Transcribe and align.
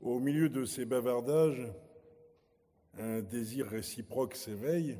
Au 0.00 0.18
milieu 0.18 0.48
de 0.48 0.64
ces 0.64 0.86
bavardages, 0.86 1.70
un 2.96 3.20
désir 3.20 3.66
réciproque 3.66 4.34
s'éveille, 4.34 4.96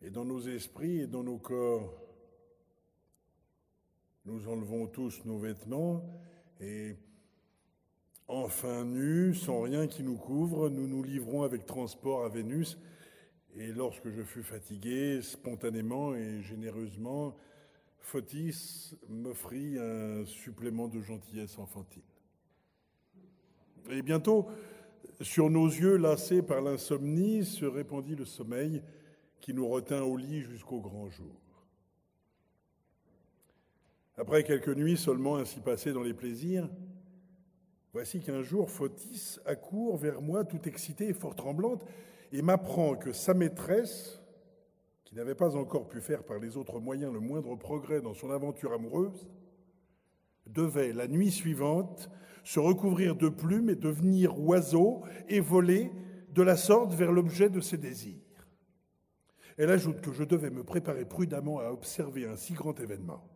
et 0.00 0.10
dans 0.10 0.24
nos 0.24 0.40
esprits 0.40 1.00
et 1.00 1.06
dans 1.08 1.24
nos 1.24 1.38
corps, 1.38 1.92
nous 4.24 4.46
enlevons 4.46 4.86
tous 4.86 5.24
nos 5.24 5.36
vêtements 5.36 6.00
et, 6.60 6.94
enfin 8.28 8.84
nus, 8.84 9.34
sans 9.34 9.62
rien 9.62 9.88
qui 9.88 10.04
nous 10.04 10.16
couvre, 10.16 10.68
nous 10.68 10.86
nous 10.86 11.02
livrons 11.02 11.42
avec 11.42 11.66
transport 11.66 12.24
à 12.24 12.28
Vénus. 12.28 12.78
Et 13.56 13.72
lorsque 13.72 14.10
je 14.10 14.22
fus 14.22 14.44
fatigué, 14.44 15.20
spontanément 15.22 16.14
et 16.14 16.40
généreusement, 16.40 17.36
Photis 17.98 18.94
m'offrit 19.08 19.76
un 19.76 20.24
supplément 20.24 20.86
de 20.86 21.00
gentillesse 21.00 21.58
enfantine. 21.58 22.02
Et 23.92 24.02
bientôt, 24.02 24.48
sur 25.20 25.50
nos 25.50 25.66
yeux 25.66 25.96
lassés 25.96 26.42
par 26.42 26.62
l'insomnie, 26.62 27.44
se 27.44 27.66
répandit 27.66 28.16
le 28.16 28.24
sommeil 28.24 28.82
qui 29.40 29.52
nous 29.52 29.68
retint 29.68 30.02
au 30.02 30.16
lit 30.16 30.40
jusqu'au 30.40 30.80
grand 30.80 31.10
jour. 31.10 31.34
Après 34.16 34.44
quelques 34.44 34.74
nuits 34.74 34.96
seulement 34.96 35.36
ainsi 35.36 35.60
passées 35.60 35.92
dans 35.92 36.02
les 36.02 36.14
plaisirs, 36.14 36.68
voici 37.92 38.20
qu'un 38.20 38.42
jour 38.42 38.70
Photis 38.70 39.38
accourt 39.44 39.96
vers 39.96 40.22
moi 40.22 40.44
tout 40.44 40.68
excitée 40.68 41.08
et 41.08 41.14
fort 41.14 41.34
tremblante 41.34 41.84
et 42.32 42.40
m'apprend 42.40 42.94
que 42.94 43.12
sa 43.12 43.34
maîtresse, 43.34 44.22
qui 45.04 45.14
n'avait 45.14 45.34
pas 45.34 45.56
encore 45.56 45.88
pu 45.88 46.00
faire 46.00 46.24
par 46.24 46.38
les 46.38 46.56
autres 46.56 46.80
moyens 46.80 47.12
le 47.12 47.20
moindre 47.20 47.56
progrès 47.56 48.00
dans 48.00 48.14
son 48.14 48.30
aventure 48.30 48.72
amoureuse, 48.72 49.28
devait, 50.46 50.92
la 50.92 51.08
nuit 51.08 51.30
suivante, 51.30 52.10
se 52.44 52.60
recouvrir 52.60 53.16
de 53.16 53.28
plumes 53.28 53.70
et 53.70 53.76
devenir 53.76 54.38
oiseau 54.40 55.02
et 55.28 55.40
voler 55.40 55.90
de 56.30 56.42
la 56.42 56.56
sorte 56.56 56.94
vers 56.94 57.12
l'objet 57.12 57.50
de 57.50 57.60
ses 57.60 57.78
désirs. 57.78 58.16
Elle 59.58 59.70
ajoute 59.70 60.00
que 60.00 60.12
je 60.12 60.24
devais 60.24 60.50
me 60.50 60.64
préparer 60.64 61.04
prudemment 61.04 61.60
à 61.60 61.70
observer 61.70 62.26
un 62.26 62.36
si 62.36 62.54
grand 62.54 62.78
événement. 62.80 63.28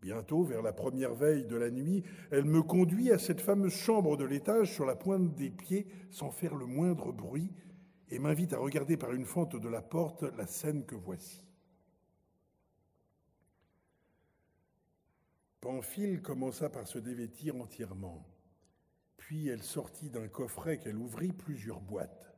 Bientôt, 0.00 0.44
vers 0.44 0.62
la 0.62 0.72
première 0.72 1.14
veille 1.14 1.44
de 1.44 1.56
la 1.56 1.70
nuit, 1.70 2.04
elle 2.30 2.44
me 2.44 2.62
conduit 2.62 3.10
à 3.10 3.18
cette 3.18 3.40
fameuse 3.40 3.74
chambre 3.74 4.16
de 4.16 4.24
l'étage 4.24 4.72
sur 4.72 4.86
la 4.86 4.94
pointe 4.94 5.34
des 5.34 5.50
pieds 5.50 5.86
sans 6.10 6.30
faire 6.30 6.54
le 6.54 6.66
moindre 6.66 7.12
bruit 7.12 7.52
et 8.08 8.18
m'invite 8.18 8.52
à 8.52 8.58
regarder 8.58 8.96
par 8.96 9.12
une 9.12 9.24
fente 9.24 9.56
de 9.56 9.68
la 9.68 9.82
porte 9.82 10.24
la 10.36 10.46
scène 10.46 10.84
que 10.84 10.94
voici. 10.94 11.47
Pamphile 15.68 16.22
commença 16.22 16.70
par 16.70 16.86
se 16.86 16.98
dévêtir 16.98 17.54
entièrement, 17.54 18.26
puis 19.18 19.48
elle 19.48 19.62
sortit 19.62 20.08
d'un 20.08 20.26
coffret 20.26 20.78
qu'elle 20.78 20.96
ouvrit 20.96 21.32
plusieurs 21.32 21.82
boîtes. 21.82 22.34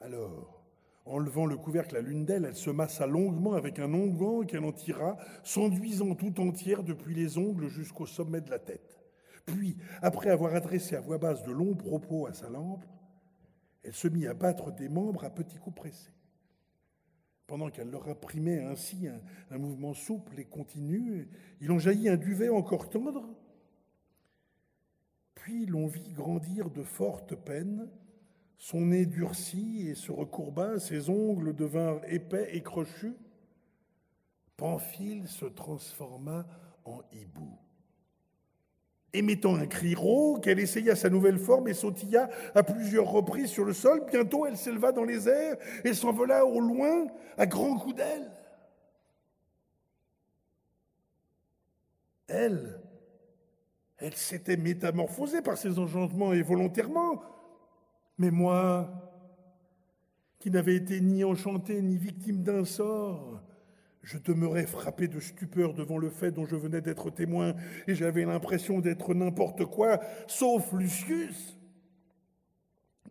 Alors, 0.00 0.66
enlevant 1.04 1.46
le 1.46 1.56
couvercle 1.56 1.96
à 1.96 2.00
l'une 2.00 2.24
d'elles, 2.24 2.44
elle 2.44 2.56
se 2.56 2.70
massa 2.70 3.06
longuement 3.06 3.52
avec 3.52 3.78
un 3.78 3.94
onguent 3.94 4.46
qu'elle 4.46 4.64
en 4.64 4.72
tira, 4.72 5.16
s'enduisant 5.44 6.16
tout 6.16 6.40
entière 6.40 6.82
depuis 6.82 7.14
les 7.14 7.38
ongles 7.38 7.68
jusqu'au 7.68 8.06
sommet 8.06 8.40
de 8.40 8.50
la 8.50 8.58
tête. 8.58 8.98
Puis, 9.44 9.76
après 10.02 10.30
avoir 10.30 10.56
adressé 10.56 10.96
à 10.96 11.00
voix 11.00 11.18
basse 11.18 11.44
de 11.44 11.52
longs 11.52 11.76
propos 11.76 12.26
à 12.26 12.32
sa 12.32 12.50
lampe, 12.50 12.84
elle 13.84 13.94
se 13.94 14.08
mit 14.08 14.26
à 14.26 14.34
battre 14.34 14.72
des 14.72 14.88
membres 14.88 15.22
à 15.22 15.30
petits 15.30 15.58
coups 15.58 15.76
pressés. 15.76 16.15
Pendant 17.46 17.70
qu'elle 17.70 17.90
leur 17.90 18.08
imprimait 18.08 18.60
ainsi 18.64 19.06
un, 19.50 19.58
mouvement 19.58 19.94
souple 19.94 20.40
et 20.40 20.44
continu, 20.44 21.28
il 21.60 21.70
en 21.70 21.78
jaillit 21.78 22.08
un 22.08 22.16
duvet 22.16 22.48
encore 22.48 22.88
tendre. 22.88 23.28
Puis 25.34 25.66
l'on 25.66 25.86
vit 25.86 26.12
grandir 26.12 26.70
de 26.70 26.82
fortes 26.82 27.36
peines, 27.36 27.88
son 28.58 28.86
nez 28.86 29.06
durcit 29.06 29.86
et 29.88 29.94
se 29.94 30.10
recourba, 30.10 30.80
ses 30.80 31.08
ongles 31.08 31.54
devinrent 31.54 32.04
épais 32.08 32.48
et 32.52 32.62
crochus. 32.62 33.14
Pamphile 34.56 35.28
se 35.28 35.44
transforma 35.44 36.46
en 36.84 37.02
hibou. 37.12 37.56
Émettant 39.16 39.56
un 39.56 39.66
cri 39.66 39.94
rauque, 39.94 40.46
elle 40.46 40.60
essaya 40.60 40.94
sa 40.94 41.08
nouvelle 41.08 41.38
forme 41.38 41.68
et 41.68 41.74
sautilla 41.74 42.28
à 42.54 42.62
plusieurs 42.62 43.10
reprises 43.10 43.48
sur 43.48 43.64
le 43.64 43.72
sol. 43.72 44.04
Bientôt, 44.10 44.44
elle 44.44 44.58
s'éleva 44.58 44.92
dans 44.92 45.04
les 45.04 45.26
airs 45.26 45.56
et 45.84 45.94
s'envola 45.94 46.44
au 46.44 46.60
loin 46.60 47.06
à 47.38 47.46
grands 47.46 47.78
coups 47.78 47.96
d'ailes. 47.96 48.30
Elle, 52.28 52.78
elle 53.96 54.14
s'était 54.14 54.58
métamorphosée 54.58 55.40
par 55.40 55.56
ses 55.56 55.78
enchantements 55.78 56.34
et 56.34 56.42
volontairement. 56.42 57.22
Mais 58.18 58.30
moi, 58.30 58.90
qui 60.38 60.50
n'avais 60.50 60.76
été 60.76 61.00
ni 61.00 61.24
enchantée 61.24 61.80
ni 61.80 61.96
victime 61.96 62.42
d'un 62.42 62.66
sort, 62.66 63.40
je 64.06 64.18
demeurais 64.18 64.66
frappé 64.66 65.08
de 65.08 65.18
stupeur 65.18 65.74
devant 65.74 65.98
le 65.98 66.10
fait 66.10 66.30
dont 66.30 66.46
je 66.46 66.54
venais 66.54 66.80
d'être 66.80 67.10
témoin, 67.10 67.56
et 67.88 67.96
j'avais 67.96 68.24
l'impression 68.24 68.78
d'être 68.78 69.14
n'importe 69.14 69.64
quoi, 69.64 70.00
sauf 70.28 70.72
Lucius. 70.72 71.58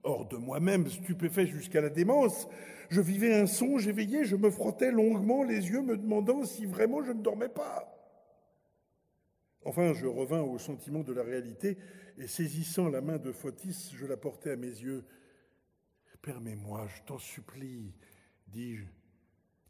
Hors 0.04 0.26
de 0.26 0.38
moi-même, 0.38 0.90
stupéfait 0.90 1.48
jusqu'à 1.48 1.82
la 1.82 1.90
démence, 1.90 2.48
je 2.90 3.02
vivais 3.02 3.36
un 3.36 3.46
songe 3.46 3.90
éveillé, 3.90 4.24
je 4.24 4.38
me 4.38 4.50
frottais 4.50 4.90
longuement 4.90 5.44
les 5.44 5.70
yeux, 5.70 5.82
me 5.82 5.98
demandant 5.98 6.46
si 6.46 6.66
vraiment 6.66 7.04
je 7.04 7.12
ne 7.12 7.22
dormais 7.22 7.50
pas. 7.50 7.92
Enfin, 9.66 9.92
je 9.94 10.06
revins 10.06 10.44
au 10.44 10.58
sentiment 10.60 11.04
de 11.04 11.12
la 11.12 11.24
réalité, 11.24 11.78
et 12.18 12.28
saisissant 12.28 12.88
la 12.88 13.02
main 13.02 13.18
de 13.18 13.34
Photis, 13.34 13.92
je 13.94 14.06
la 14.06 14.16
portai 14.16 14.52
à 14.52 14.56
mes 14.56 14.68
yeux. 14.68 15.04
Permets-moi, 16.22 16.88
je 16.88 17.02
t'en 17.02 17.18
supplie, 17.18 17.94
dis-je, 18.48 18.86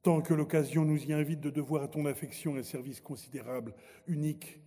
tant 0.05 0.21
que 0.21 0.35
l'occasion 0.35 0.85
nous 0.85 1.03
y 1.03 1.13
invite 1.13 1.41
de 1.41 1.49
devoir 1.49 1.81
à 1.81 1.87
ton 1.87 2.05
affection 2.05 2.57
un 2.57 2.61
service 2.61 3.01
considérable, 3.01 3.73
unique. 4.05 4.59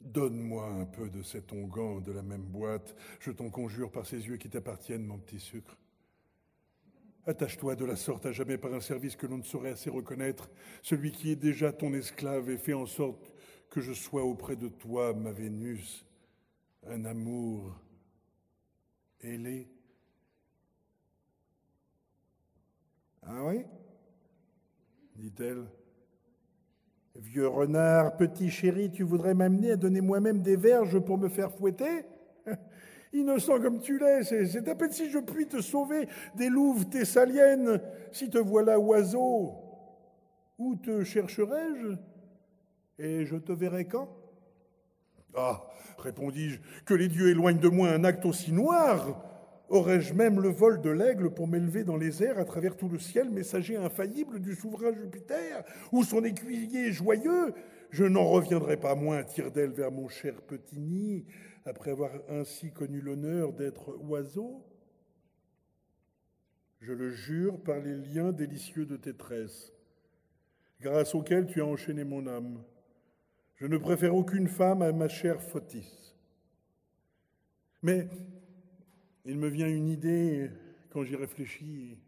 Donne-moi 0.00 0.68
un 0.68 0.84
peu 0.84 1.10
de 1.10 1.20
cet 1.22 1.52
onguent 1.52 2.00
de 2.04 2.12
la 2.12 2.22
même 2.22 2.44
boîte, 2.44 2.94
je 3.18 3.32
t'en 3.32 3.50
conjure 3.50 3.90
par 3.90 4.06
ces 4.06 4.24
yeux 4.24 4.36
qui 4.36 4.48
t'appartiennent, 4.48 5.04
mon 5.04 5.18
petit 5.18 5.40
sucre. 5.40 5.76
Attache-toi 7.26 7.74
de 7.74 7.84
la 7.84 7.96
sorte 7.96 8.24
à 8.26 8.30
jamais 8.30 8.56
par 8.56 8.72
un 8.72 8.80
service 8.80 9.16
que 9.16 9.26
l'on 9.26 9.38
ne 9.38 9.42
saurait 9.42 9.72
assez 9.72 9.90
reconnaître, 9.90 10.48
celui 10.82 11.10
qui 11.10 11.32
est 11.32 11.36
déjà 11.36 11.72
ton 11.72 11.92
esclave, 11.92 12.50
et 12.50 12.56
fais 12.56 12.72
en 12.72 12.86
sorte 12.86 13.32
que 13.68 13.80
je 13.80 13.92
sois 13.92 14.22
auprès 14.22 14.54
de 14.54 14.68
toi, 14.68 15.12
ma 15.12 15.32
Vénus, 15.32 16.06
un 16.86 17.04
amour 17.04 17.74
ailé 19.22 19.75
Ah 23.26 23.44
oui 23.44 23.64
dit-elle. 25.18 25.64
Vieux 27.14 27.48
renard, 27.48 28.16
petit 28.16 28.50
chéri, 28.50 28.90
tu 28.90 29.02
voudrais 29.02 29.34
m'amener 29.34 29.72
à 29.72 29.76
donner 29.76 30.02
moi-même 30.02 30.42
des 30.42 30.56
verges 30.56 30.98
pour 30.98 31.16
me 31.16 31.28
faire 31.28 31.50
fouetter? 31.50 32.04
Innocent 33.14 33.60
comme 33.60 33.80
tu 33.80 33.98
l'es, 33.98 34.22
c'est 34.24 34.68
à 34.68 34.74
peine 34.74 34.92
si 34.92 35.10
je 35.10 35.18
puis 35.18 35.46
te 35.46 35.62
sauver 35.62 36.08
des 36.34 36.50
louves 36.50 36.86
thessaliennes, 36.86 37.80
si 38.12 38.28
te 38.28 38.36
voilà 38.36 38.78
oiseau. 38.78 39.54
Où 40.58 40.76
te 40.76 41.04
chercherai-je? 41.04 41.96
Et 42.98 43.24
je 43.24 43.36
te 43.36 43.52
verrai 43.52 43.86
quand? 43.86 44.08
Ah, 45.34 45.66
répondis-je, 45.98 46.60
que 46.84 46.94
les 46.94 47.08
dieux 47.08 47.30
éloignent 47.30 47.60
de 47.60 47.68
moi 47.68 47.88
un 47.88 48.04
acte 48.04 48.26
aussi 48.26 48.52
noir 48.52 49.22
Aurais-je 49.68 50.14
même 50.14 50.40
le 50.40 50.48
vol 50.48 50.80
de 50.80 50.90
l'aigle 50.90 51.30
pour 51.30 51.48
m'élever 51.48 51.82
dans 51.82 51.96
les 51.96 52.22
airs 52.22 52.38
à 52.38 52.44
travers 52.44 52.76
tout 52.76 52.88
le 52.88 53.00
ciel, 53.00 53.30
messager 53.30 53.76
infaillible 53.76 54.40
du 54.40 54.54
souverain 54.54 54.92
Jupiter, 54.92 55.64
ou 55.90 56.04
son 56.04 56.24
écuyer 56.24 56.92
joyeux? 56.92 57.52
Je 57.90 58.04
n'en 58.04 58.24
reviendrai 58.24 58.76
pas 58.76 58.94
moins 58.94 59.24
tire 59.24 59.50
d'aile 59.50 59.72
vers 59.72 59.90
mon 59.90 60.08
cher 60.08 60.40
petit 60.42 60.78
nid, 60.78 61.24
après 61.64 61.90
avoir 61.90 62.12
ainsi 62.28 62.70
connu 62.70 63.00
l'honneur 63.00 63.52
d'être 63.52 63.96
oiseau 64.08 64.64
Je 66.80 66.92
le 66.92 67.10
jure 67.10 67.60
par 67.60 67.80
les 67.80 67.96
liens 67.96 68.32
délicieux 68.32 68.86
de 68.86 68.96
tes 68.96 69.14
tresses, 69.14 69.72
grâce 70.80 71.14
auxquels 71.16 71.46
tu 71.46 71.60
as 71.60 71.66
enchaîné 71.66 72.04
mon 72.04 72.28
âme. 72.28 72.62
Je 73.56 73.66
ne 73.66 73.78
préfère 73.78 74.14
aucune 74.14 74.46
femme 74.46 74.82
à 74.82 74.92
ma 74.92 75.08
chère 75.08 75.42
Photis. 75.42 76.14
Mais 77.82 78.08
il 79.26 79.38
me 79.38 79.48
vient 79.48 79.68
une 79.68 79.88
idée 79.88 80.50
quand 80.90 81.02
j'y 81.02 81.16
réfléchis. 81.16 81.98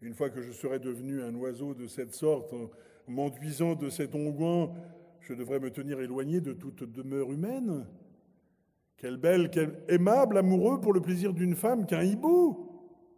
Une 0.00 0.14
fois 0.14 0.30
que 0.30 0.42
je 0.42 0.50
serai 0.50 0.78
devenu 0.78 1.22
un 1.22 1.34
oiseau 1.34 1.74
de 1.74 1.86
cette 1.86 2.14
sorte, 2.14 2.52
en 2.52 2.70
m'enduisant 3.06 3.74
de 3.74 3.88
cet 3.88 4.14
onguent, 4.14 4.74
je 5.20 5.34
devrais 5.34 5.60
me 5.60 5.70
tenir 5.70 6.00
éloigné 6.00 6.40
de 6.40 6.52
toute 6.52 6.90
demeure 6.90 7.30
humaine. 7.30 7.86
Quel 8.96 9.16
bel, 9.16 9.50
quel 9.50 9.82
aimable 9.88 10.38
amoureux 10.38 10.80
pour 10.80 10.92
le 10.92 11.00
plaisir 11.00 11.32
d'une 11.32 11.54
femme 11.54 11.86
qu'un 11.86 12.02
hibou. 12.02 12.68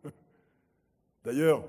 D'ailleurs, 1.24 1.64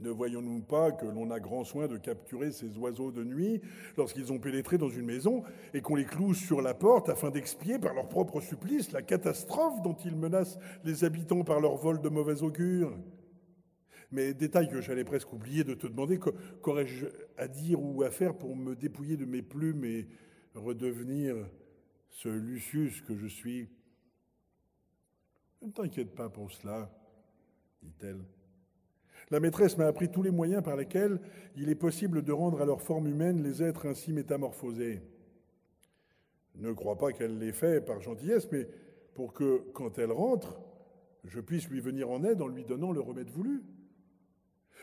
Ne 0.00 0.08
voyons-nous 0.08 0.62
pas 0.62 0.92
que 0.92 1.04
l'on 1.04 1.30
a 1.30 1.38
grand 1.38 1.62
soin 1.62 1.86
de 1.86 1.98
capturer 1.98 2.52
ces 2.52 2.78
oiseaux 2.78 3.12
de 3.12 3.22
nuit 3.22 3.60
lorsqu'ils 3.98 4.32
ont 4.32 4.38
pénétré 4.38 4.78
dans 4.78 4.88
une 4.88 5.04
maison 5.04 5.42
et 5.74 5.82
qu'on 5.82 5.94
les 5.94 6.06
cloue 6.06 6.32
sur 6.32 6.62
la 6.62 6.72
porte 6.72 7.10
afin 7.10 7.30
d'expier 7.30 7.78
par 7.78 7.92
leur 7.92 8.08
propre 8.08 8.40
supplice 8.40 8.92
la 8.92 9.02
catastrophe 9.02 9.82
dont 9.82 9.96
ils 10.02 10.16
menacent 10.16 10.58
les 10.84 11.04
habitants 11.04 11.44
par 11.44 11.60
leur 11.60 11.76
vol 11.76 12.00
de 12.00 12.08
mauvais 12.08 12.42
augure? 12.42 12.98
Mais 14.10 14.32
détail 14.32 14.70
que 14.70 14.80
j'allais 14.80 15.04
presque 15.04 15.34
oublier 15.34 15.64
de 15.64 15.74
te 15.74 15.86
demander, 15.86 16.18
qu'aurais-je 16.62 17.06
à 17.36 17.46
dire 17.46 17.80
ou 17.82 18.02
à 18.02 18.10
faire 18.10 18.38
pour 18.38 18.56
me 18.56 18.74
dépouiller 18.74 19.18
de 19.18 19.26
mes 19.26 19.42
plumes 19.42 19.84
et 19.84 20.08
redevenir 20.54 21.36
ce 22.08 22.30
Lucius 22.30 23.02
que 23.02 23.14
je 23.16 23.26
suis? 23.26 23.68
Ne 25.60 25.70
t'inquiète 25.70 26.14
pas 26.14 26.30
pour 26.30 26.50
cela, 26.50 26.90
dit-elle. 27.82 28.24
La 29.30 29.40
maîtresse 29.40 29.76
m'a 29.78 29.86
appris 29.86 30.08
tous 30.08 30.22
les 30.22 30.30
moyens 30.30 30.62
par 30.62 30.76
lesquels 30.76 31.20
il 31.56 31.68
est 31.68 31.74
possible 31.74 32.22
de 32.22 32.32
rendre 32.32 32.60
à 32.60 32.64
leur 32.64 32.82
forme 32.82 33.06
humaine 33.06 33.42
les 33.42 33.62
êtres 33.62 33.86
ainsi 33.86 34.12
métamorphosés. 34.12 35.02
Ne 36.56 36.72
crois 36.72 36.98
pas 36.98 37.12
qu'elle 37.12 37.38
l'ait 37.38 37.52
fait 37.52 37.84
par 37.84 38.00
gentillesse, 38.00 38.48
mais 38.50 38.68
pour 39.14 39.32
que, 39.32 39.64
quand 39.72 39.98
elle 39.98 40.12
rentre, 40.12 40.60
je 41.24 41.40
puisse 41.40 41.68
lui 41.68 41.80
venir 41.80 42.10
en 42.10 42.24
aide 42.24 42.42
en 42.42 42.48
lui 42.48 42.64
donnant 42.64 42.92
le 42.92 43.00
remède 43.00 43.28
voulu. 43.28 43.62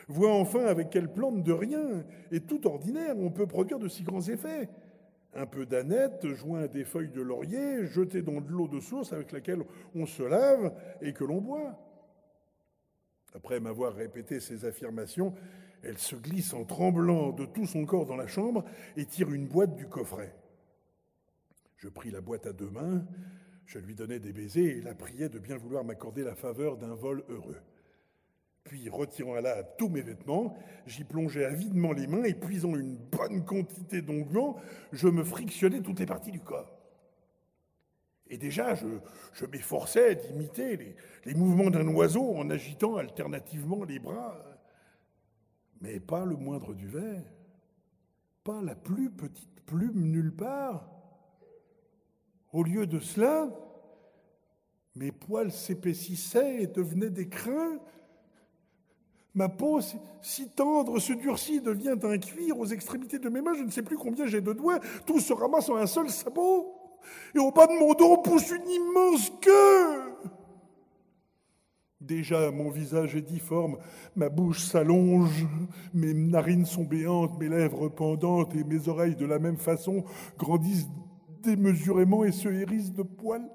Vois 0.07 0.33
enfin 0.33 0.65
avec 0.65 0.89
quelle 0.89 1.11
plante 1.11 1.43
de 1.43 1.51
rien 1.51 2.05
et 2.31 2.39
tout 2.39 2.65
ordinaire 2.67 3.15
on 3.17 3.31
peut 3.31 3.47
produire 3.47 3.79
de 3.79 3.87
si 3.87 4.03
grands 4.03 4.21
effets. 4.21 4.69
Un 5.33 5.45
peu 5.45 5.65
d'aneth 5.65 6.25
joint 6.33 6.61
à 6.61 6.67
des 6.67 6.85
feuilles 6.85 7.11
de 7.11 7.21
laurier, 7.21 7.85
jetées 7.85 8.21
dans 8.21 8.41
de 8.41 8.49
l'eau 8.49 8.67
de 8.67 8.79
source 8.79 9.13
avec 9.13 9.31
laquelle 9.31 9.63
on 9.93 10.05
se 10.05 10.23
lave 10.23 10.73
et 11.01 11.13
que 11.13 11.23
l'on 11.23 11.41
boit. 11.41 11.77
Après 13.37 13.59
m'avoir 13.59 13.93
répété 13.93 14.39
ces 14.39 14.65
affirmations, 14.65 15.31
elle 15.83 15.99
se 15.99 16.15
glisse 16.15 16.55
en 16.55 16.65
tremblant 16.65 17.31
de 17.31 17.45
tout 17.45 17.67
son 17.67 17.85
corps 17.85 18.07
dans 18.07 18.15
la 18.15 18.25
chambre 18.25 18.65
et 18.95 19.05
tire 19.05 19.31
une 19.31 19.47
boîte 19.47 19.75
du 19.75 19.85
coffret. 19.85 20.35
Je 21.75 21.87
pris 21.87 22.09
la 22.09 22.19
boîte 22.19 22.47
à 22.47 22.53
deux 22.53 22.71
mains, 22.71 23.05
je 23.67 23.77
lui 23.77 23.93
donnai 23.93 24.19
des 24.19 24.33
baisers 24.33 24.77
et 24.77 24.81
la 24.81 24.95
priai 24.95 25.29
de 25.29 25.37
bien 25.37 25.55
vouloir 25.55 25.83
m'accorder 25.83 26.23
la 26.23 26.33
faveur 26.33 26.77
d'un 26.77 26.95
vol 26.95 27.23
heureux. 27.29 27.61
Puis, 28.63 28.89
retirant 28.89 29.35
à 29.35 29.41
là 29.41 29.61
tous 29.61 29.87
mes 29.87 30.01
vêtements, 30.01 30.57
j'y 30.87 31.03
plongeai 31.03 31.45
avidement 31.45 31.93
les 31.93 32.07
mains 32.07 32.23
et 32.23 32.33
puisant 32.33 32.75
une 32.75 32.95
bonne 32.95 33.45
quantité 33.45 34.01
d'onguents, 34.01 34.55
je 34.91 35.07
me 35.07 35.23
frictionnais 35.23 35.81
toutes 35.81 35.99
les 35.99 36.07
parties 36.07 36.31
du 36.31 36.39
corps. 36.39 36.76
Et 38.29 38.37
déjà, 38.37 38.75
je, 38.75 39.45
m'efforçais 39.45 40.15
d'imiter 40.15 40.95
les, 41.25 41.33
mouvements 41.33 41.69
d'un 41.69 41.87
oiseau 41.87 42.35
en 42.35 42.49
agitant 42.49 42.97
alternativement 42.97 43.83
les 43.83 43.99
bras, 43.99 44.37
mais 45.81 45.99
pas 45.99 46.25
le 46.25 46.35
moindre 46.35 46.73
duvet, 46.73 47.23
pas 48.43 48.61
la 48.61 48.75
plus 48.75 49.09
petite 49.09 49.61
plume 49.61 50.11
nulle 50.11 50.33
part. 50.33 50.89
Au 52.51 52.63
lieu 52.63 52.87
de 52.87 52.99
cela, 52.99 53.49
mes 54.95 55.11
poils 55.11 55.51
s'épaississaient 55.51 56.63
et 56.63 56.67
devenaient 56.67 57.09
des 57.09 57.29
crins. 57.29 57.79
Ma 59.35 59.49
peau, 59.49 59.79
si 60.21 60.49
tendre, 60.49 60.99
se 60.99 61.13
durcit, 61.13 61.61
devient 61.61 61.95
un 62.01 62.17
cuir 62.17 62.57
aux 62.57 62.65
extrémités 62.65 63.19
de 63.19 63.29
mes 63.29 63.41
mains. 63.41 63.53
Je 63.53 63.63
ne 63.63 63.69
sais 63.69 63.83
plus 63.83 63.97
combien 63.97 64.25
j'ai 64.25 64.41
de 64.41 64.51
doigts. 64.51 64.79
Tout 65.05 65.19
se 65.19 65.31
ramasse 65.31 65.69
en 65.69 65.75
un 65.75 65.85
seul 65.85 66.09
sabot 66.09 66.86
et 67.35 67.39
au 67.39 67.51
bas 67.51 67.67
de 67.67 67.73
mon 67.73 67.93
dos 67.93 68.17
pousse 68.17 68.51
une 68.51 68.69
immense 68.69 69.31
queue. 69.41 70.07
Déjà, 71.99 72.51
mon 72.51 72.69
visage 72.69 73.15
est 73.15 73.21
difforme, 73.21 73.77
ma 74.15 74.29
bouche 74.29 74.63
s'allonge, 74.63 75.45
mes 75.93 76.13
narines 76.13 76.65
sont 76.65 76.83
béantes, 76.83 77.39
mes 77.39 77.49
lèvres 77.49 77.89
pendantes 77.89 78.55
et 78.55 78.63
mes 78.63 78.87
oreilles 78.87 79.15
de 79.15 79.25
la 79.25 79.39
même 79.39 79.57
façon 79.57 80.05
grandissent 80.37 80.87
démesurément 81.41 82.23
et 82.23 82.31
se 82.31 82.49
hérissent 82.49 82.93
de 82.93 83.03
poils. 83.03 83.49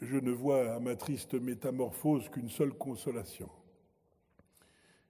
Je 0.00 0.16
ne 0.16 0.30
vois 0.30 0.74
à 0.74 0.80
ma 0.80 0.96
triste 0.96 1.34
métamorphose 1.34 2.28
qu'une 2.28 2.50
seule 2.50 2.72
consolation. 2.72 3.48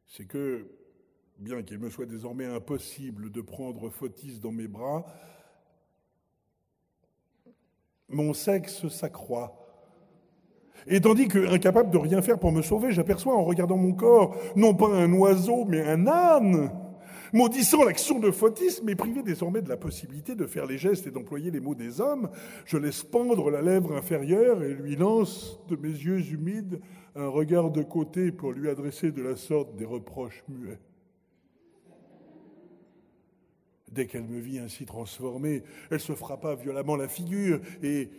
C'est 0.06 0.26
que 0.26 0.68
bien 1.38 1.62
qu'il 1.62 1.78
me 1.78 1.90
soit 1.90 2.06
désormais 2.06 2.46
impossible 2.46 3.30
de 3.30 3.40
prendre 3.40 3.90
Fotis 3.90 4.38
dans 4.40 4.52
mes 4.52 4.68
bras, 4.68 5.04
mon 8.08 8.32
sexe 8.32 8.88
s'accroît. 8.88 9.62
Et 10.86 11.00
tandis 11.00 11.26
que, 11.26 11.52
incapable 11.52 11.90
de 11.90 11.98
rien 11.98 12.22
faire 12.22 12.38
pour 12.38 12.52
me 12.52 12.62
sauver, 12.62 12.92
j'aperçois 12.92 13.34
en 13.34 13.44
regardant 13.44 13.76
mon 13.76 13.92
corps, 13.92 14.36
non 14.54 14.74
pas 14.74 14.88
un 14.88 15.12
oiseau, 15.12 15.64
mais 15.64 15.82
un 15.82 16.06
âne. 16.06 16.70
Maudissant 17.32 17.82
l'action 17.82 18.20
de 18.20 18.30
Fotis, 18.30 18.80
mais 18.84 18.94
privé 18.94 19.22
désormais 19.22 19.60
de 19.60 19.68
la 19.68 19.76
possibilité 19.76 20.36
de 20.36 20.46
faire 20.46 20.64
les 20.64 20.78
gestes 20.78 21.08
et 21.08 21.10
d'employer 21.10 21.50
les 21.50 21.58
mots 21.58 21.74
des 21.74 22.00
hommes, 22.00 22.30
je 22.64 22.76
laisse 22.76 23.02
pendre 23.02 23.50
la 23.50 23.62
lèvre 23.62 23.96
inférieure 23.96 24.62
et 24.62 24.72
lui 24.72 24.94
lance 24.94 25.58
de 25.68 25.74
mes 25.74 25.88
yeux 25.88 26.20
humides 26.32 26.80
un 27.16 27.28
regard 27.28 27.70
de 27.70 27.82
côté 27.82 28.30
pour 28.30 28.52
lui 28.52 28.68
adresser 28.68 29.10
de 29.10 29.22
la 29.22 29.34
sorte 29.34 29.74
des 29.74 29.84
reproches 29.84 30.44
muets. 30.48 30.78
Dès 33.96 34.06
qu'elle 34.06 34.24
me 34.24 34.38
vit 34.38 34.58
ainsi 34.58 34.84
transformée, 34.84 35.62
elle 35.90 36.00
se 36.00 36.12
frappa 36.12 36.54
violemment 36.54 36.96
la 36.96 37.08
figure 37.08 37.60
et 37.82 38.10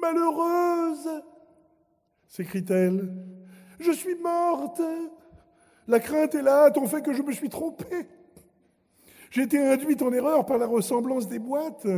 Malheureuse 0.00 1.08
s'écrie-t-elle, 2.28 3.12
je 3.80 3.90
suis 3.90 4.14
morte. 4.14 4.80
La 5.88 5.98
crainte 5.98 6.36
et 6.36 6.42
la 6.42 6.66
hâte 6.66 6.78
ont 6.78 6.86
fait 6.86 7.02
que 7.02 7.12
je 7.12 7.22
me 7.22 7.32
suis 7.32 7.48
trompée. 7.48 8.06
J'ai 9.32 9.42
été 9.42 9.58
induite 9.58 10.00
en 10.02 10.12
erreur 10.12 10.46
par 10.46 10.58
la 10.58 10.66
ressemblance 10.66 11.26
des 11.26 11.40
boîtes. 11.40 11.88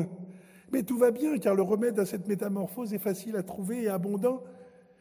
Mais 0.73 0.83
tout 0.83 0.97
va 0.97 1.11
bien, 1.11 1.37
car 1.37 1.55
le 1.55 1.63
remède 1.63 1.99
à 1.99 2.07
cette 2.07 2.29
métamorphose 2.29 2.95
est 2.95 2.99
facile 2.99 3.37
à 3.37 3.43
trouver 3.43 3.83
et 3.83 3.89
abondant. 3.89 4.43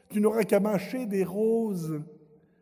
Tu 0.10 0.20
n'auras 0.20 0.44
qu'à 0.44 0.60
mâcher 0.60 1.06
des 1.06 1.24
roses. 1.24 2.02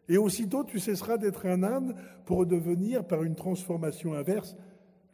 Et 0.09 0.17
aussitôt 0.17 0.63
tu 0.63 0.79
cesseras 0.79 1.17
d'être 1.17 1.47
un 1.47 1.63
âne 1.63 1.95
pour 2.25 2.45
devenir, 2.45 3.03
par 3.03 3.23
une 3.23 3.35
transformation 3.35 4.13
inverse, 4.13 4.55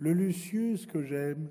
le 0.01 0.13
Lucius 0.13 0.88
que 0.88 1.03
j'aime. 1.03 1.48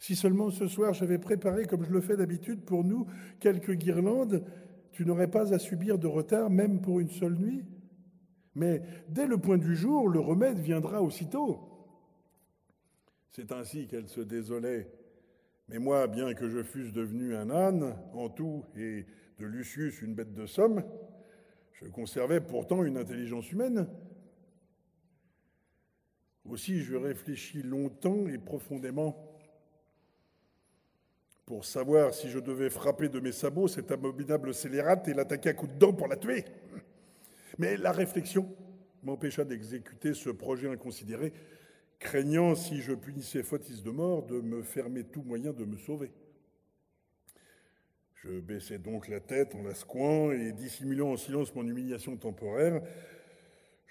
Si 0.00 0.16
seulement 0.16 0.50
ce 0.50 0.66
soir 0.66 0.92
j'avais 0.92 1.18
préparé, 1.18 1.64
comme 1.64 1.84
je 1.84 1.92
le 1.92 2.00
fais 2.00 2.16
d'habitude 2.16 2.64
pour 2.64 2.82
nous, 2.82 3.06
quelques 3.38 3.72
guirlandes, 3.72 4.44
tu 4.90 5.06
n'aurais 5.06 5.30
pas 5.30 5.54
à 5.54 5.58
subir 5.60 5.96
de 5.96 6.08
retard, 6.08 6.50
même 6.50 6.80
pour 6.80 6.98
une 6.98 7.10
seule 7.10 7.36
nuit. 7.38 7.64
Mais 8.56 8.82
dès 9.08 9.26
le 9.26 9.38
point 9.38 9.58
du 9.58 9.76
jour, 9.76 10.08
le 10.08 10.18
remède 10.18 10.58
viendra 10.58 11.02
aussitôt. 11.02 11.60
C'est 13.30 13.52
ainsi 13.52 13.86
qu'elle 13.86 14.08
se 14.08 14.20
désolait. 14.20 14.90
Mais 15.68 15.78
moi, 15.78 16.08
bien 16.08 16.34
que 16.34 16.48
je 16.48 16.64
fusse 16.64 16.92
devenu 16.92 17.36
un 17.36 17.48
âne 17.50 17.94
en 18.12 18.28
tout 18.28 18.64
et 18.76 19.06
de 19.38 19.46
Lucius 19.46 20.02
une 20.02 20.14
bête 20.14 20.34
de 20.34 20.46
somme, 20.46 20.82
je 21.74 21.86
conservais 21.86 22.40
pourtant 22.40 22.84
une 22.84 22.96
intelligence 22.96 23.50
humaine. 23.52 23.86
Aussi, 26.48 26.82
je 26.82 26.94
réfléchis 26.94 27.62
longtemps 27.62 28.28
et 28.28 28.38
profondément 28.38 29.30
pour 31.46 31.64
savoir 31.64 32.14
si 32.14 32.30
je 32.30 32.38
devais 32.38 32.70
frapper 32.70 33.08
de 33.08 33.20
mes 33.20 33.32
sabots 33.32 33.68
cette 33.68 33.90
abominable 33.90 34.54
scélérate 34.54 35.08
et 35.08 35.14
l'attaquer 35.14 35.50
à 35.50 35.54
coups 35.54 35.72
de 35.72 35.78
dents 35.78 35.92
pour 35.92 36.08
la 36.08 36.16
tuer. 36.16 36.44
Mais 37.58 37.76
la 37.76 37.92
réflexion 37.92 38.48
m'empêcha 39.02 39.44
d'exécuter 39.44 40.14
ce 40.14 40.30
projet 40.30 40.68
inconsidéré, 40.68 41.32
craignant, 41.98 42.54
si 42.54 42.80
je 42.80 42.92
punissais 42.92 43.42
Fotis 43.42 43.82
de 43.82 43.90
mort, 43.90 44.24
de 44.24 44.40
me 44.40 44.62
fermer 44.62 45.04
tout 45.04 45.22
moyen 45.22 45.52
de 45.52 45.64
me 45.64 45.76
sauver. 45.76 46.10
Je 48.14 48.40
baissai 48.40 48.78
donc 48.78 49.08
la 49.08 49.20
tête 49.20 49.54
en 49.54 49.62
la 49.62 49.74
secouant 49.74 50.32
et 50.32 50.52
dissimulant 50.52 51.12
en 51.12 51.16
silence 51.16 51.54
mon 51.54 51.66
humiliation 51.66 52.16
temporaire, 52.16 52.82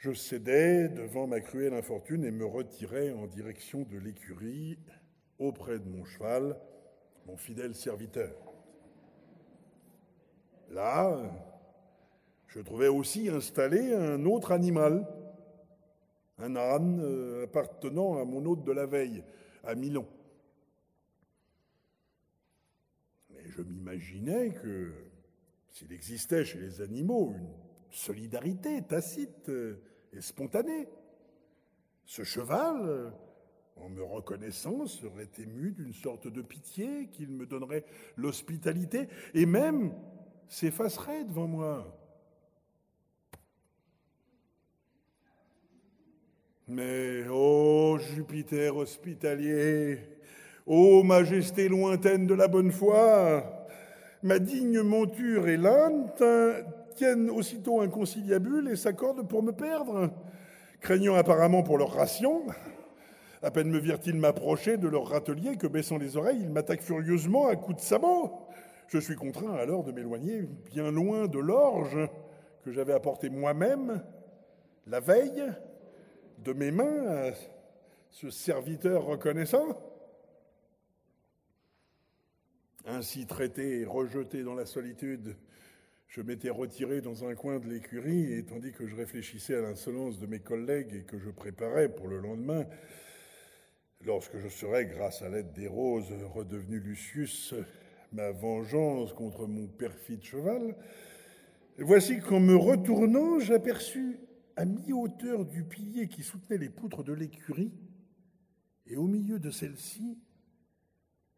je 0.03 0.11
cédais 0.11 0.89
devant 0.89 1.27
ma 1.27 1.39
cruelle 1.39 1.73
infortune 1.73 2.25
et 2.25 2.31
me 2.31 2.45
retirais 2.45 3.13
en 3.13 3.25
direction 3.25 3.83
de 3.83 3.97
l'écurie 3.97 4.77
auprès 5.39 5.79
de 5.79 5.87
mon 5.87 6.03
cheval, 6.03 6.59
mon 7.25 7.37
fidèle 7.37 7.73
serviteur. 7.73 8.35
Là, 10.71 11.31
je 12.47 12.59
trouvais 12.59 12.89
aussi 12.89 13.29
installé 13.29 13.93
un 13.93 14.25
autre 14.25 14.51
animal, 14.51 15.07
un 16.37 16.57
âne 16.57 16.99
euh, 17.01 17.45
appartenant 17.45 18.19
à 18.19 18.25
mon 18.25 18.43
hôte 18.43 18.65
de 18.65 18.73
la 18.73 18.85
veille, 18.85 19.23
à 19.63 19.73
Milan. 19.73 20.05
Mais 23.29 23.45
je 23.45 23.61
m'imaginais 23.61 24.49
que 24.49 24.91
s'il 25.69 25.93
existait 25.93 26.43
chez 26.43 26.59
les 26.59 26.81
animaux 26.81 27.35
une 27.37 27.53
solidarité 27.89 28.81
tacite, 28.81 29.47
euh, 29.47 29.81
et 30.15 30.21
spontanée. 30.21 30.87
Ce 32.05 32.23
cheval, 32.23 33.13
en 33.77 33.89
me 33.89 34.03
reconnaissant, 34.03 34.85
serait 34.85 35.29
ému 35.37 35.71
d'une 35.71 35.93
sorte 35.93 36.27
de 36.27 36.41
pitié 36.41 37.07
qu'il 37.11 37.29
me 37.29 37.45
donnerait 37.45 37.85
l'hospitalité 38.17 39.07
et 39.33 39.45
même 39.45 39.93
s'effacerait 40.47 41.23
devant 41.23 41.47
moi. 41.47 41.99
Mais 46.67 47.27
ô 47.29 47.97
Jupiter 47.97 48.75
hospitalier, 48.77 49.99
ô 50.65 51.03
majesté 51.03 51.67
lointaine 51.67 52.25
de 52.25 52.33
la 52.33 52.47
bonne 52.47 52.71
foi, 52.71 53.67
ma 54.21 54.39
digne 54.39 54.81
monture 54.81 55.49
est 55.49 55.57
l'âne 55.57 56.09
tiennent 56.93 57.29
aussitôt 57.29 57.81
un 57.81 57.89
conciliabule 57.89 58.69
et 58.69 58.75
s'accordent 58.75 59.27
pour 59.27 59.43
me 59.43 59.51
perdre, 59.51 60.11
craignant 60.79 61.15
apparemment 61.15 61.63
pour 61.63 61.77
leur 61.77 61.93
ration. 61.93 62.43
À 63.41 63.51
peine 63.51 63.69
me 63.69 63.77
virent-ils 63.79 64.15
m'approcher 64.15 64.77
de 64.77 64.87
leur 64.87 65.07
râtelier 65.07 65.57
que, 65.57 65.67
baissant 65.67 65.97
les 65.97 66.15
oreilles, 66.15 66.41
ils 66.41 66.49
m'attaquent 66.49 66.81
furieusement 66.81 67.47
à 67.47 67.55
coups 67.55 67.77
de 67.77 67.81
sabot. 67.81 68.31
Je 68.87 68.99
suis 68.99 69.15
contraint 69.15 69.53
alors 69.55 69.83
de 69.83 69.91
m'éloigner 69.91 70.43
bien 70.71 70.91
loin 70.91 71.27
de 71.27 71.39
l'orge 71.39 71.97
que 72.63 72.71
j'avais 72.71 72.93
apporté 72.93 73.29
moi-même 73.29 74.01
la 74.87 74.99
veille 74.99 75.43
de 76.39 76.53
mes 76.53 76.71
mains 76.71 77.07
à 77.07 77.31
ce 78.09 78.29
serviteur 78.29 79.05
reconnaissant. 79.05 79.65
Ainsi 82.85 83.25
traité 83.25 83.81
et 83.81 83.85
rejeté 83.85 84.43
dans 84.43 84.55
la 84.55 84.65
solitude, 84.65 85.35
je 86.13 86.21
m'étais 86.21 86.51
retiré 86.51 87.01
dans 87.01 87.25
un 87.25 87.33
coin 87.33 87.57
de 87.59 87.67
l'écurie 87.67 88.33
et 88.33 88.45
tandis 88.45 88.71
que 88.71 88.85
je 88.85 88.95
réfléchissais 88.95 89.55
à 89.55 89.61
l'insolence 89.61 90.19
de 90.19 90.27
mes 90.27 90.37
collègues 90.37 90.93
et 90.93 91.01
que 91.01 91.17
je 91.17 91.31
préparais 91.31 91.89
pour 91.89 92.07
le 92.07 92.19
lendemain, 92.19 92.67
lorsque 94.05 94.37
je 94.37 94.47
serais, 94.47 94.85
grâce 94.85 95.23
à 95.23 95.29
l'aide 95.29 95.53
des 95.53 95.65
roses, 95.65 96.13
redevenu 96.35 96.79
Lucius, 96.79 97.55
ma 98.11 98.29
vengeance 98.29 99.11
contre 99.11 99.47
mon 99.47 99.65
perfide 99.65 100.23
cheval, 100.23 100.75
voici 101.79 102.19
qu'en 102.19 102.39
me 102.39 102.55
retournant, 102.55 103.39
j'aperçus 103.39 104.19
à 104.55 104.65
mi-hauteur 104.65 105.45
du 105.45 105.63
pilier 105.63 106.09
qui 106.09 106.21
soutenait 106.21 106.59
les 106.59 106.69
poutres 106.69 107.03
de 107.03 107.13
l'écurie, 107.13 107.73
et 108.85 108.97
au 108.97 109.07
milieu 109.07 109.39
de 109.39 109.49
celle-ci, 109.49 110.19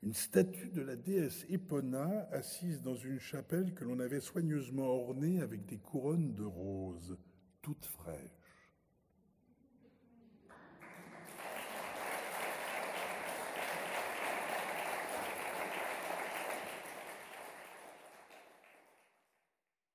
une 0.01 0.13
statue 0.13 0.69
de 0.69 0.81
la 0.81 0.95
déesse 0.95 1.45
Epona 1.49 2.27
assise 2.31 2.81
dans 2.81 2.95
une 2.95 3.19
chapelle 3.19 3.73
que 3.73 3.85
l'on 3.85 3.99
avait 3.99 4.19
soigneusement 4.19 4.87
ornée 4.87 5.39
avec 5.39 5.65
des 5.65 5.77
couronnes 5.77 6.33
de 6.33 6.43
roses, 6.43 7.17
toutes 7.61 7.85
fraîches. 7.85 8.44